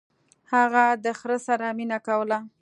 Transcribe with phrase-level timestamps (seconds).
[0.53, 2.39] هغه د خر سره مینه کوله.